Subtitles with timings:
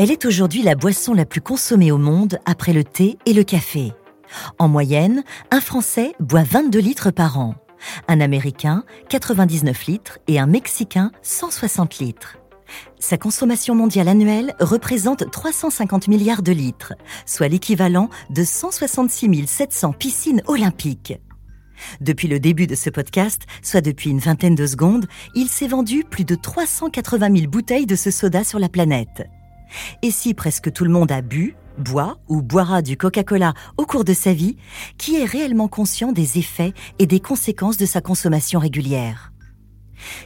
[0.00, 3.42] Elle est aujourd'hui la boisson la plus consommée au monde après le thé et le
[3.42, 3.92] café.
[4.60, 7.56] En moyenne, un Français boit 22 litres par an,
[8.06, 12.38] un Américain 99 litres et un Mexicain 160 litres.
[13.00, 16.94] Sa consommation mondiale annuelle représente 350 milliards de litres,
[17.26, 21.18] soit l'équivalent de 166 700 piscines olympiques.
[22.00, 26.04] Depuis le début de ce podcast, soit depuis une vingtaine de secondes, il s'est vendu
[26.04, 29.26] plus de 380 000 bouteilles de ce soda sur la planète.
[30.02, 34.04] Et si presque tout le monde a bu, boit ou boira du Coca-Cola au cours
[34.04, 34.56] de sa vie,
[34.98, 39.32] qui est réellement conscient des effets et des conséquences de sa consommation régulière?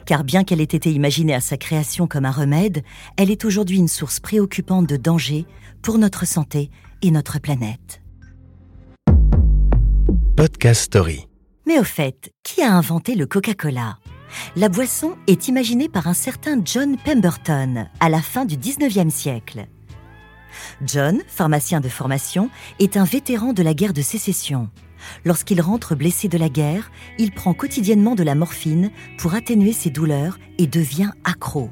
[0.04, 2.82] Car bien qu'elle ait été imaginée à sa création comme un remède,
[3.16, 5.46] elle est aujourd'hui une source préoccupante de danger
[5.82, 6.70] pour notre santé
[7.00, 8.02] et notre planète.
[10.36, 11.28] Podcast Story.
[11.66, 13.98] Mais au fait, qui a inventé le Coca-Cola?
[14.56, 19.66] La boisson est imaginée par un certain John Pemberton à la fin du 19e siècle.
[20.84, 24.68] John, pharmacien de formation, est un vétéran de la guerre de sécession.
[25.24, 29.90] Lorsqu'il rentre blessé de la guerre, il prend quotidiennement de la morphine pour atténuer ses
[29.90, 31.70] douleurs et devient accro.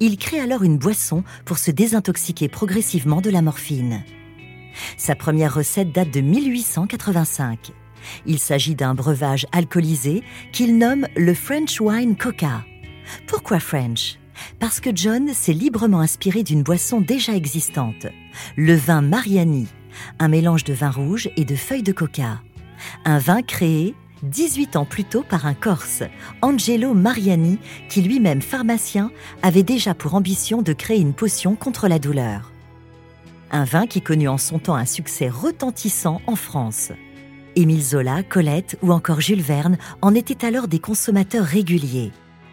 [0.00, 4.02] Il crée alors une boisson pour se désintoxiquer progressivement de la morphine.
[4.96, 7.72] Sa première recette date de 1885.
[8.26, 12.64] Il s'agit d'un breuvage alcoolisé qu'il nomme le French Wine Coca.
[13.26, 14.18] Pourquoi French?
[14.58, 18.06] Parce que John s'est librement inspiré d'une boisson déjà existante,
[18.56, 19.66] le vin Mariani,
[20.18, 22.40] un mélange de vin rouge et de feuilles de coca.
[23.04, 26.02] Un vin créé 18 ans plus tôt par un Corse,
[26.42, 29.10] Angelo Mariani, qui lui-même pharmacien
[29.42, 32.52] avait déjà pour ambition de créer une potion contre la douleur.
[33.50, 36.92] Un vin qui connut en son temps un succès retentissant en France.
[37.56, 42.12] Émile Zola, Colette ou encore Jules Verne en étaient alors des consommateurs réguliers.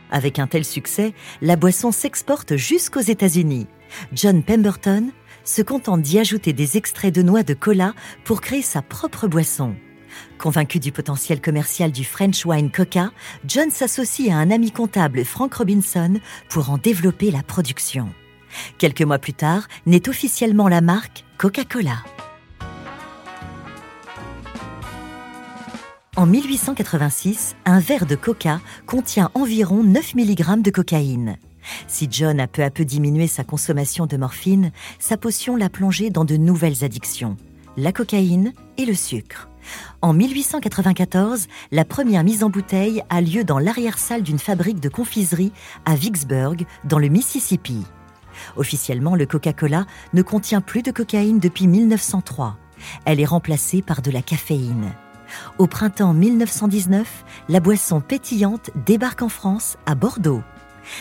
[0.10, 3.68] Avec un tel succès, la boisson s'exporte jusqu'aux États-Unis.
[4.14, 5.10] John Pemberton
[5.44, 7.94] se contente d'y ajouter des extraits de noix de cola
[8.24, 9.76] pour créer sa propre boisson.
[10.38, 13.12] Convaincu du potentiel commercial du French Wine Coca,
[13.46, 18.10] John s'associe à un ami comptable, Frank Robinson, pour en développer la production.
[18.78, 22.04] Quelques mois plus tard, naît officiellement la marque Coca-Cola.
[26.24, 31.36] En 1886, un verre de coca contient environ 9 mg de cocaïne.
[31.90, 36.12] Si John a peu à peu diminué sa consommation de morphine, sa potion l'a plongé
[36.12, 37.36] dans de nouvelles addictions,
[37.76, 39.50] la cocaïne et le sucre.
[40.02, 45.52] En 1894, la première mise en bouteille a lieu dans l'arrière-salle d'une fabrique de confiserie
[45.84, 47.84] à Vicksburg, dans le Mississippi.
[48.56, 52.56] Officiellement, le Coca-Cola ne contient plus de cocaïne depuis 1903.
[53.04, 54.94] Elle est remplacée par de la caféine.
[55.58, 60.44] Au printemps 1919, la boisson pétillante débarque en France, à Bordeaux.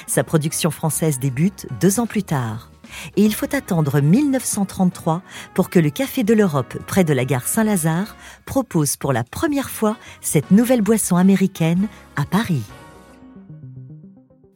[0.07, 2.73] Sa production française débute deux ans plus tard
[3.17, 5.23] et il faut attendre 1933
[5.55, 9.71] pour que le Café de l'Europe, près de la gare Saint-Lazare, propose pour la première
[9.71, 12.63] fois cette nouvelle boisson américaine à Paris.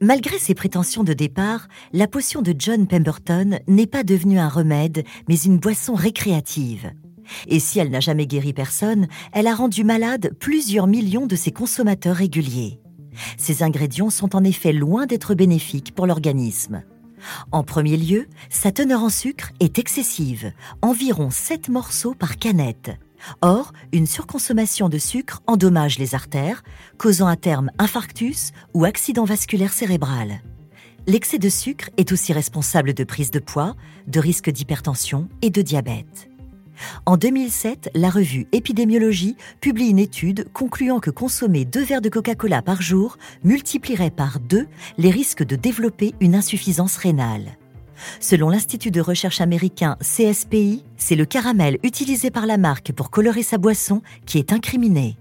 [0.03, 5.05] Malgré ses prétentions de départ, la potion de John Pemberton n'est pas devenue un remède,
[5.27, 6.93] mais une boisson récréative.
[7.49, 11.53] Et si elle n'a jamais guéri personne, elle a rendu malade plusieurs millions de ses
[11.53, 12.81] consommateurs réguliers.
[13.37, 16.83] Ces ingrédients sont en effet loin d'être bénéfiques pour l'organisme.
[17.51, 22.91] En premier lieu, sa teneur en sucre est excessive, environ 7 morceaux par canette.
[23.41, 26.63] Or, une surconsommation de sucre endommage les artères,
[26.99, 30.43] causant à terme infarctus ou accident vasculaire cérébral.
[31.07, 33.75] L'excès de sucre est aussi responsable de prise de poids,
[34.07, 36.29] de risque d'hypertension et de diabète.
[37.05, 42.63] En 2007, la revue Épidémiologie publie une étude concluant que consommer deux verres de Coca-Cola
[42.63, 44.67] par jour multiplierait par deux
[44.99, 47.57] les risques de développer une insuffisance rénale.
[48.21, 53.43] Selon l'Institut de recherche américain CSPI, c'est le caramel utilisé par la marque pour colorer
[53.43, 55.17] sa boisson qui est incriminé.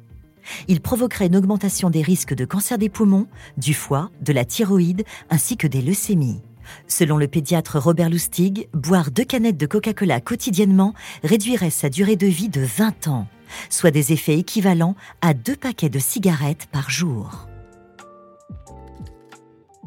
[0.68, 3.28] Il provoquerait une augmentation des risques de cancer des poumons,
[3.58, 6.42] du foie, de la thyroïde ainsi que des leucémies.
[6.88, 10.94] Selon le pédiatre Robert Lustig, boire deux canettes de Coca-Cola quotidiennement
[11.24, 13.28] réduirait sa durée de vie de 20 ans,
[13.70, 17.48] soit des effets équivalents à deux paquets de cigarettes par jour.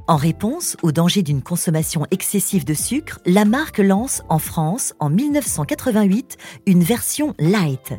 [0.08, 5.10] En réponse au danger d'une consommation excessive de sucre, la marque lance en France, en
[5.10, 7.92] 1988, une version light,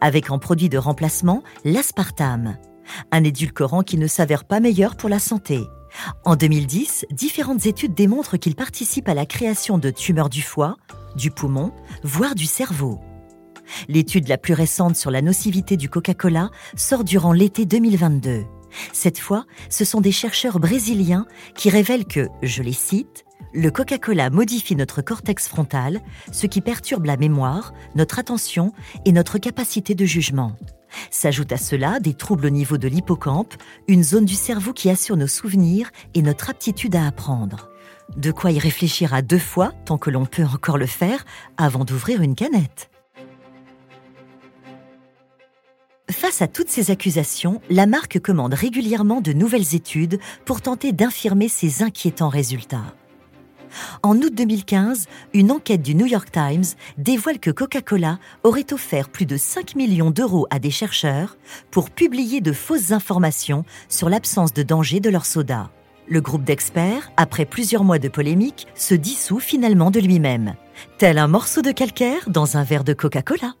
[0.00, 2.56] avec en produit de remplacement l'aspartame,
[3.10, 5.60] un édulcorant qui ne s'avère pas meilleur pour la santé.
[6.24, 10.76] En 2010, différentes études démontrent qu'il participe à la création de tumeurs du foie,
[11.16, 11.72] du poumon,
[12.02, 13.00] voire du cerveau.
[13.88, 18.44] L'étude la plus récente sur la nocivité du Coca-Cola sort durant l'été 2022.
[18.92, 24.30] Cette fois, ce sont des chercheurs brésiliens qui révèlent que, je les cite, le Coca-Cola
[24.30, 26.00] modifie notre cortex frontal,
[26.30, 28.72] ce qui perturbe la mémoire, notre attention
[29.04, 30.56] et notre capacité de jugement.
[31.10, 33.54] S'ajoute à cela des troubles au niveau de l'hippocampe,
[33.88, 37.70] une zone du cerveau qui assure nos souvenirs et notre aptitude à apprendre.
[38.16, 41.24] De quoi y réfléchir à deux fois, tant que l'on peut encore le faire,
[41.56, 42.90] avant d'ouvrir une canette.
[46.10, 51.48] Face à toutes ces accusations, la marque commande régulièrement de nouvelles études pour tenter d'infirmer
[51.48, 52.94] ces inquiétants résultats.
[54.02, 56.64] En août 2015, une enquête du New York Times
[56.98, 61.36] dévoile que Coca-Cola aurait offert plus de 5 millions d'euros à des chercheurs
[61.70, 65.70] pour publier de fausses informations sur l'absence de danger de leur soda.
[66.08, 70.54] Le groupe d'experts, après plusieurs mois de polémique, se dissout finalement de lui-même,
[70.98, 73.54] tel un morceau de calcaire dans un verre de Coca-Cola.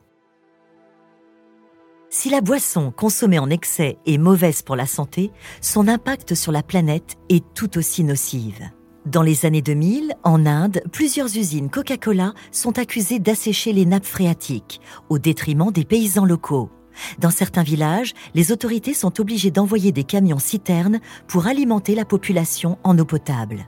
[2.10, 5.30] Si la boisson consommée en excès est mauvaise pour la santé,
[5.62, 8.70] son impact sur la planète est tout aussi nocive.
[9.06, 14.80] Dans les années 2000, en Inde, plusieurs usines Coca-Cola sont accusées d'assécher les nappes phréatiques,
[15.08, 16.70] au détriment des paysans locaux.
[17.18, 22.78] Dans certains villages, les autorités sont obligées d'envoyer des camions citernes pour alimenter la population
[22.84, 23.66] en eau potable.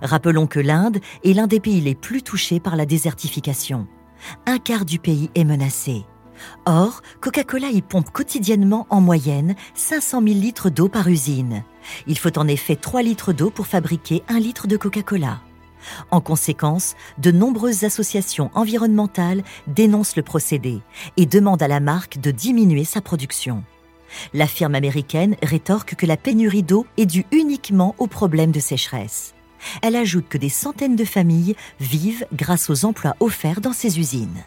[0.00, 3.86] Rappelons que l'Inde est l'un des pays les plus touchés par la désertification.
[4.46, 6.06] Un quart du pays est menacé.
[6.64, 11.64] Or, Coca-Cola y pompe quotidiennement en moyenne 500 000 litres d'eau par usine.
[12.06, 15.40] Il faut en effet 3 litres d'eau pour fabriquer un litre de Coca-Cola.
[16.10, 20.80] En conséquence, de nombreuses associations environnementales dénoncent le procédé
[21.16, 23.62] et demandent à la marque de diminuer sa production.
[24.34, 29.34] La firme américaine rétorque que la pénurie d'eau est due uniquement au problème de sécheresse.
[29.82, 34.44] Elle ajoute que des centaines de familles vivent grâce aux emplois offerts dans ces usines.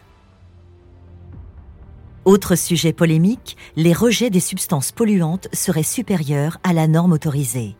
[2.26, 7.76] Autre sujet polémique, les rejets des substances polluantes seraient supérieurs à la norme autorisée.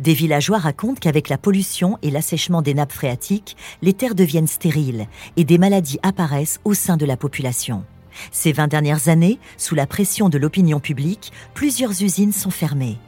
[0.00, 5.06] Des villageois racontent qu'avec la pollution et l'assèchement des nappes phréatiques, les terres deviennent stériles
[5.36, 7.84] et des maladies apparaissent au sein de la population.
[8.32, 12.98] Ces 20 dernières années, sous la pression de l'opinion publique, plusieurs usines sont fermées.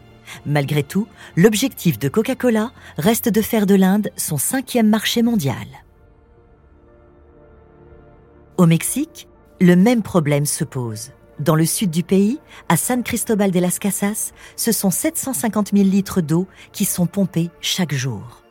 [0.44, 5.66] Malgré tout, l'objectif de Coca-Cola reste de faire de l'Inde son cinquième marché mondial.
[8.56, 9.28] Au Mexique,
[9.60, 11.12] le même problème se pose.
[11.38, 12.38] Dans le sud du pays,
[12.68, 17.50] à San Cristobal de las Casas, ce sont 750 000 litres d'eau qui sont pompés
[17.60, 18.42] chaque jour,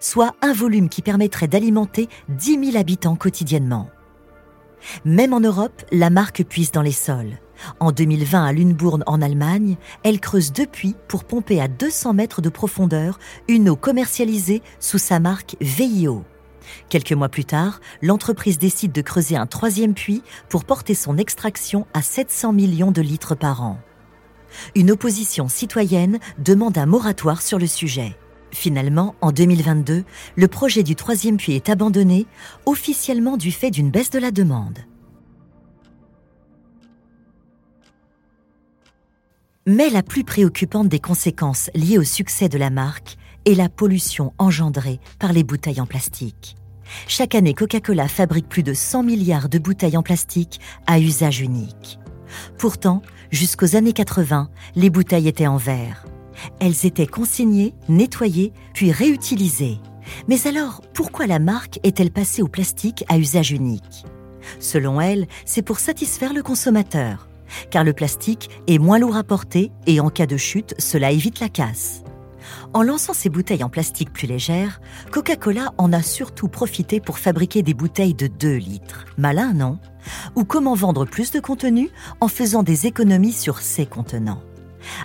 [0.00, 3.90] soit un volume qui permettrait d'alimenter 10 000 habitants quotidiennement.
[5.04, 7.38] Même en Europe, la marque puise dans les sols.
[7.78, 12.48] En 2020, à Lunebourn, en Allemagne, elle creuse depuis pour pomper à 200 mètres de
[12.48, 13.18] profondeur
[13.48, 16.24] une eau commercialisée sous sa marque VIO.
[16.88, 21.86] Quelques mois plus tard, l'entreprise décide de creuser un troisième puits pour porter son extraction
[21.94, 23.78] à 700 millions de litres par an.
[24.74, 28.16] Une opposition citoyenne demande un moratoire sur le sujet.
[28.52, 30.04] Finalement, en 2022,
[30.36, 32.26] le projet du troisième puits est abandonné,
[32.66, 34.78] officiellement du fait d'une baisse de la demande.
[39.66, 44.32] Mais la plus préoccupante des conséquences liées au succès de la marque est la pollution
[44.38, 46.56] engendrée par les bouteilles en plastique.
[47.06, 51.98] Chaque année, Coca-Cola fabrique plus de 100 milliards de bouteilles en plastique à usage unique.
[52.58, 56.06] Pourtant, jusqu'aux années 80, les bouteilles étaient en verre.
[56.58, 59.78] Elles étaient consignées, nettoyées, puis réutilisées.
[60.28, 64.04] Mais alors, pourquoi la marque est-elle passée au plastique à usage unique?
[64.58, 67.28] Selon elle, c'est pour satisfaire le consommateur,
[67.70, 71.40] car le plastique est moins lourd à porter et en cas de chute, cela évite
[71.40, 72.02] la casse.
[72.72, 74.80] En lançant ses bouteilles en plastique plus légères,
[75.10, 79.06] Coca-Cola en a surtout profité pour fabriquer des bouteilles de 2 litres.
[79.18, 79.78] Malin, non?
[80.36, 84.42] Ou comment vendre plus de contenu en faisant des économies sur ses contenants?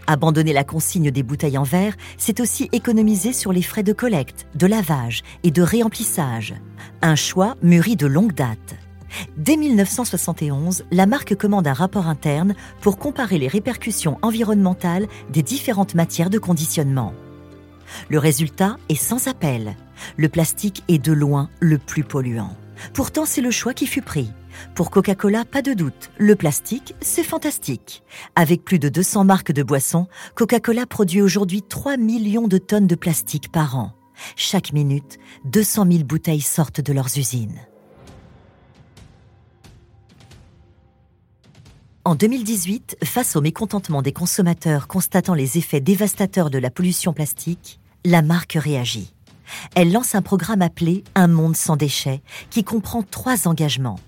[0.07, 4.47] Abandonner la consigne des bouteilles en verre, c'est aussi économiser sur les frais de collecte,
[4.55, 6.55] de lavage et de réemplissage.
[7.01, 8.75] Un choix mûri de longue date.
[9.37, 15.95] Dès 1971, la marque commande un rapport interne pour comparer les répercussions environnementales des différentes
[15.95, 17.13] matières de conditionnement.
[18.09, 19.75] Le résultat est sans appel.
[20.17, 22.55] Le plastique est de loin le plus polluant.
[22.93, 24.29] Pourtant, c'est le choix qui fut pris.
[24.73, 28.03] Pour Coca-Cola, pas de doute, le plastique, c'est fantastique.
[28.35, 32.95] Avec plus de 200 marques de boissons, Coca-Cola produit aujourd'hui 3 millions de tonnes de
[32.95, 33.91] plastique par an.
[34.35, 37.59] Chaque minute, 200 000 bouteilles sortent de leurs usines.
[42.07, 47.79] En 2018, face au mécontentement des consommateurs constatant les effets dévastateurs de la pollution plastique,
[48.05, 49.15] la marque réagit.
[49.73, 52.21] Elle lance un programme appelé Un monde sans déchets
[52.51, 53.99] qui comprend trois engagements.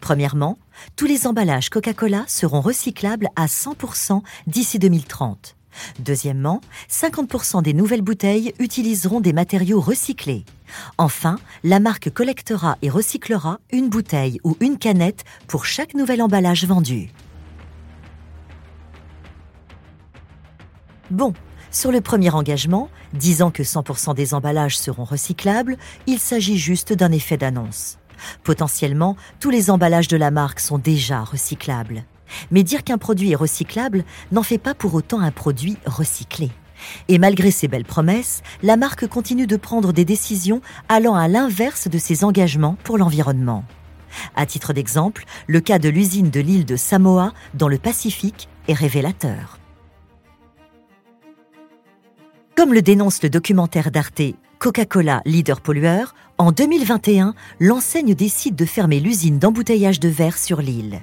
[0.00, 0.58] Premièrement,
[0.96, 5.54] tous les emballages Coca-Cola seront recyclables à 100% d'ici 2030.
[6.00, 10.44] Deuxièmement, 50% des nouvelles bouteilles utiliseront des matériaux recyclés.
[10.98, 16.66] Enfin, la marque collectera et recyclera une bouteille ou une canette pour chaque nouvel emballage
[16.66, 17.12] vendu.
[21.14, 21.32] Bon,
[21.70, 25.76] sur le premier engagement, disant que 100% des emballages seront recyclables,
[26.08, 27.98] il s'agit juste d'un effet d'annonce.
[28.42, 32.02] Potentiellement, tous les emballages de la marque sont déjà recyclables.
[32.50, 34.02] Mais dire qu'un produit est recyclable
[34.32, 36.50] n'en fait pas pour autant un produit recyclé.
[37.06, 41.86] Et malgré ces belles promesses, la marque continue de prendre des décisions allant à l'inverse
[41.86, 43.64] de ses engagements pour l'environnement.
[44.34, 48.74] À titre d'exemple, le cas de l'usine de l'île de Samoa dans le Pacifique est
[48.74, 49.60] révélateur.
[52.56, 54.22] Comme le dénonce le documentaire d'Arte
[54.60, 61.00] Coca-Cola, leader pollueur, en 2021, l'enseigne décide de fermer l'usine d'embouteillage de verre sur l'île.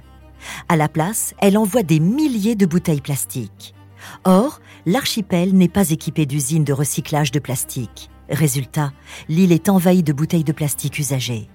[0.69, 3.75] À la place, elle envoie des milliers de bouteilles plastiques.
[4.23, 8.09] Or, l'archipel n'est pas équipé d'usines de recyclage de plastique.
[8.29, 8.93] Résultat,
[9.27, 11.49] l'île est envahie de bouteilles de plastique usagées.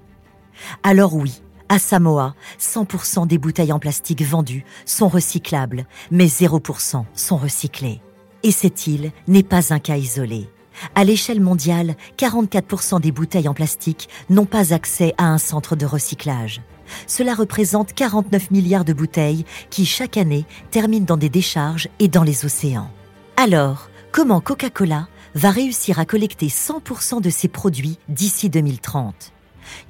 [0.83, 7.37] Alors oui, à Samoa, 100% des bouteilles en plastique vendues sont recyclables, mais 0% sont
[7.38, 8.03] recyclées.
[8.47, 10.49] Et cette île n'est pas un cas isolé.
[10.95, 15.85] À l'échelle mondiale, 44% des bouteilles en plastique n'ont pas accès à un centre de
[15.85, 16.62] recyclage.
[17.09, 22.23] Cela représente 49 milliards de bouteilles qui, chaque année, terminent dans des décharges et dans
[22.23, 22.88] les océans.
[23.37, 29.33] Alors, comment Coca-Cola va réussir à collecter 100% de ses produits d'ici 2030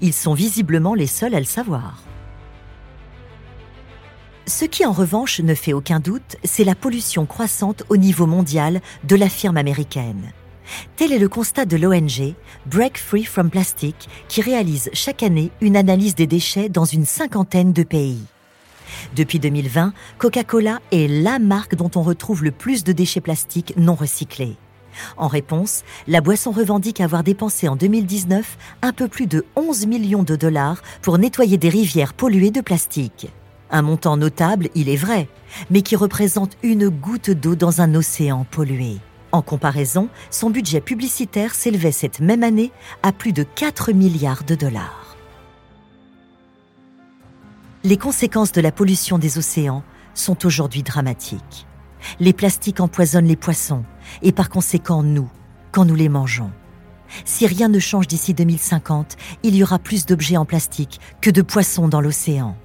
[0.01, 2.06] Ils sont visiblement les seuls à le savoir.
[4.49, 8.81] Ce qui en revanche ne fait aucun doute, c'est la pollution croissante au niveau mondial
[9.03, 10.33] de la firme américaine.
[10.95, 12.35] Tel est le constat de l'ONG
[12.67, 17.73] Break Free from Plastic qui réalise chaque année une analyse des déchets dans une cinquantaine
[17.73, 18.23] de pays.
[19.17, 23.97] Depuis 2020, Coca-Cola est la marque dont on retrouve le plus de déchets plastiques non
[23.97, 24.57] recyclés.
[25.17, 30.23] En réponse, la boisson revendique avoir dépensé en 2019 un peu plus de 11 millions
[30.23, 33.27] de dollars pour nettoyer des rivières polluées de plastique.
[33.71, 35.29] Un montant notable, il est vrai,
[35.71, 38.99] mais qui représente une goutte d'eau dans un océan pollué.
[39.33, 42.71] En comparaison, son budget publicitaire s'élevait cette même année
[43.03, 45.17] à plus de 4 milliards de dollars.
[47.83, 49.83] Les conséquences de la pollution des océans
[50.15, 51.67] sont aujourd'hui dramatiques.
[52.21, 53.85] Les plastiques empoisonnent les poissons
[54.23, 55.29] et par conséquent nous,
[55.73, 56.51] quand nous les mangeons.
[57.25, 61.43] Si rien ne change d'ici 2050, il y aura plus d'objets en plastique que de
[61.43, 62.57] poissons dans l'océan.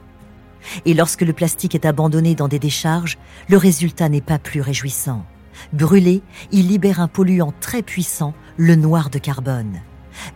[0.85, 3.17] Et lorsque le plastique est abandonné dans des décharges,
[3.49, 5.25] le résultat n'est pas plus réjouissant.
[5.73, 9.81] Brûlé, il libère un polluant très puissant, le noir de carbone.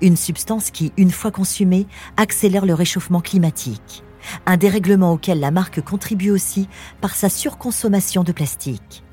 [0.02, 4.04] Une substance qui, une fois consumée, accélère le réchauffement climatique.
[4.46, 6.68] Un dérèglement auquel la marque contribue aussi
[7.02, 9.04] par sa surconsommation de plastique.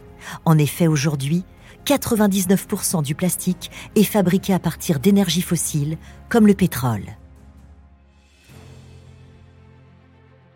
[0.45, 1.45] En effet, aujourd'hui,
[1.85, 7.17] 99% du plastique est fabriqué à partir d'énergies fossiles, comme le pétrole.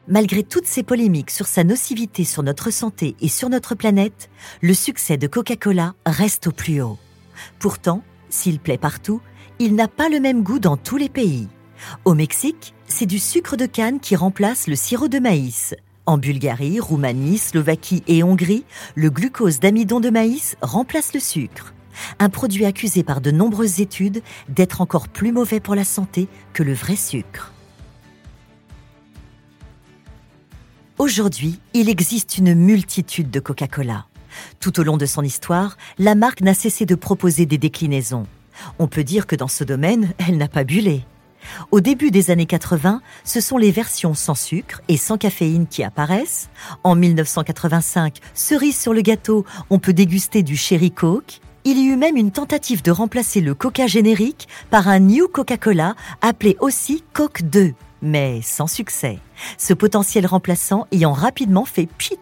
[0.09, 4.73] Malgré toutes ces polémiques sur sa nocivité sur notre santé et sur notre planète, le
[4.73, 6.97] succès de Coca-Cola reste au plus haut.
[7.59, 9.21] Pourtant, s'il plaît partout,
[9.59, 11.49] il n'a pas le même goût dans tous les pays.
[12.05, 15.75] Au Mexique, c'est du sucre de canne qui remplace le sirop de maïs.
[16.07, 21.75] En Bulgarie, Roumanie, Slovaquie et Hongrie, le glucose d'amidon de maïs remplace le sucre.
[22.21, 26.63] Un produit accusé par de nombreuses études d'être encore plus mauvais pour la santé que
[26.63, 27.53] le vrai sucre.
[30.99, 34.07] Aujourd'hui, il existe une multitude de Coca-Cola.
[34.61, 38.27] Tout au long de son histoire, la marque n'a cessé de proposer des déclinaisons.
[38.79, 41.05] On peut dire que dans ce domaine, elle n'a pas bullé.
[41.71, 45.85] Au début des années 80, ce sont les versions sans sucre et sans caféine qui
[45.85, 46.49] apparaissent.
[46.83, 51.41] En 1985, cerise sur le gâteau, on peut déguster du Cherry Coke.
[51.65, 55.95] Il y eut même une tentative de remplacer le Coca générique par un New Coca-Cola
[56.23, 57.75] appelé aussi Coke 2
[58.07, 59.19] mais sans succès,
[59.59, 62.17] ce potentiel remplaçant ayant rapidement fait pchit.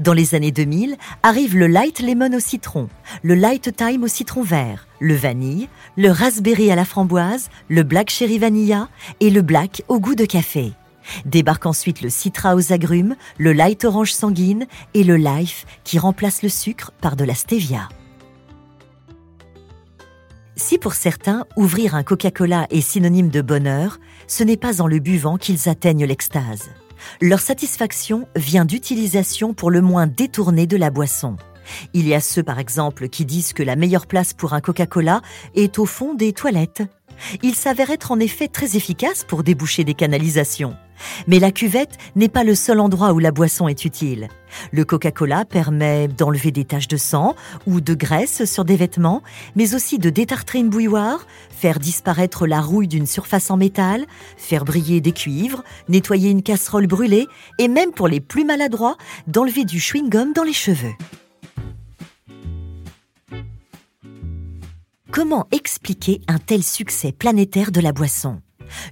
[0.00, 2.88] Dans les années 2000, arrive le light lemon au citron,
[3.22, 8.10] le light thyme au citron vert, le vanille, le raspberry à la framboise, le black
[8.10, 8.88] cherry vanilla
[9.20, 10.72] et le black au goût de café.
[11.24, 16.42] Débarque ensuite le citra aux agrumes, le light orange sanguine et le life qui remplace
[16.42, 17.88] le sucre par de la stevia.
[20.56, 24.98] Si pour certains, ouvrir un Coca-Cola est synonyme de bonheur, ce n'est pas en le
[24.98, 26.70] buvant qu'ils atteignent l'extase.
[27.20, 31.36] Leur satisfaction vient d'utilisation pour le moins détournée de la boisson.
[31.94, 35.22] Il y a ceux, par exemple, qui disent que la meilleure place pour un Coca-Cola
[35.54, 36.82] est au fond des toilettes.
[37.42, 40.76] Il s'avère être en effet très efficace pour déboucher des canalisations.
[41.26, 44.28] Mais la cuvette n'est pas le seul endroit où la boisson est utile.
[44.70, 47.34] Le Coca-Cola permet d'enlever des taches de sang
[47.66, 49.22] ou de graisse sur des vêtements,
[49.56, 54.04] mais aussi de détartrer une bouilloire, faire disparaître la rouille d'une surface en métal,
[54.36, 57.26] faire briller des cuivres, nettoyer une casserole brûlée
[57.58, 60.94] et même pour les plus maladroits, d'enlever du chewing-gum dans les cheveux.
[65.12, 68.40] Comment expliquer un tel succès planétaire de la boisson?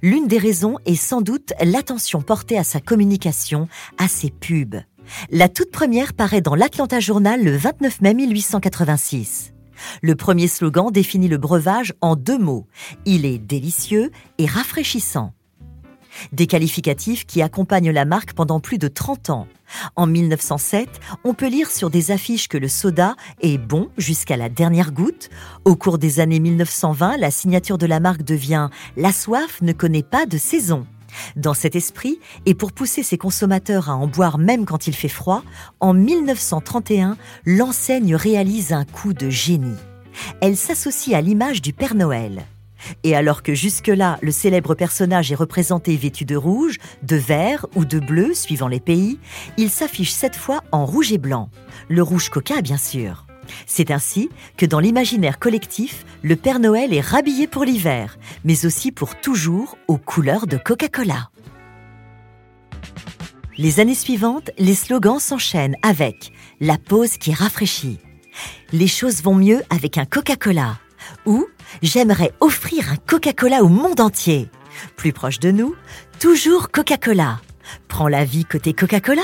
[0.03, 4.81] L'une des raisons est sans doute l'attention portée à sa communication, à ses pubs.
[5.31, 9.53] La toute première paraît dans l'Atlanta Journal le 29 mai 1886.
[10.03, 12.67] Le premier slogan définit le breuvage en deux mots.
[13.05, 15.33] Il est délicieux et rafraîchissant.
[16.31, 19.47] Des qualificatifs qui accompagnent la marque pendant plus de 30 ans.
[19.95, 20.89] En 1907,
[21.23, 25.29] on peut lire sur des affiches que le soda est bon jusqu'à la dernière goutte.
[25.65, 30.03] Au cours des années 1920, la signature de la marque devient La soif ne connaît
[30.03, 30.85] pas de saison.
[31.35, 35.09] Dans cet esprit, et pour pousser ses consommateurs à en boire même quand il fait
[35.09, 35.43] froid,
[35.79, 39.75] en 1931, l'enseigne réalise un coup de génie.
[40.41, 42.45] Elle s'associe à l'image du Père Noël.
[43.03, 47.85] Et alors que jusque-là, le célèbre personnage est représenté vêtu de rouge, de vert ou
[47.85, 49.19] de bleu, suivant les pays,
[49.57, 51.49] il s'affiche cette fois en rouge et blanc.
[51.89, 53.25] Le rouge coca, bien sûr.
[53.65, 58.91] C'est ainsi que dans l'imaginaire collectif, le Père Noël est rhabillé pour l'hiver, mais aussi
[58.91, 61.29] pour toujours aux couleurs de Coca-Cola.
[63.57, 67.99] Les années suivantes, les slogans s'enchaînent avec La pause qui rafraîchit.
[68.71, 70.79] Les choses vont mieux avec un Coca-Cola.
[71.25, 71.45] Ou
[71.81, 74.49] J'aimerais offrir un Coca-Cola au monde entier.
[74.95, 75.75] Plus proche de nous,
[76.19, 77.39] toujours Coca-Cola.
[77.87, 79.23] Prends la vie côté Coca-Cola.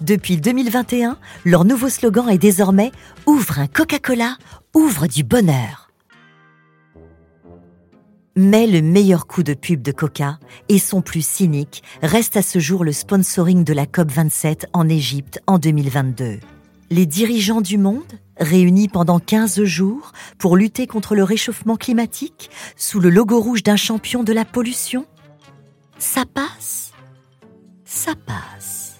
[0.00, 2.92] Depuis 2021, leur nouveau slogan est désormais
[3.26, 4.36] Ouvre un Coca-Cola,
[4.74, 5.90] ouvre du bonheur.
[8.36, 10.38] Mais le meilleur coup de pub de Coca,
[10.68, 15.40] et son plus cynique, reste à ce jour le sponsoring de la COP27 en Égypte
[15.48, 16.38] en 2022.
[16.90, 18.04] Les dirigeants du monde,
[18.38, 23.76] réunis pendant 15 jours pour lutter contre le réchauffement climatique sous le logo rouge d'un
[23.76, 25.06] champion de la pollution
[25.98, 26.92] Ça passe
[27.84, 28.96] Ça passe.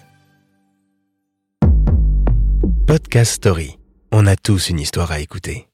[2.87, 3.77] Podcast Story.
[4.11, 5.68] On a tous une histoire à écouter.